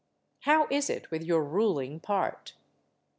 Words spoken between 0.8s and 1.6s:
it with your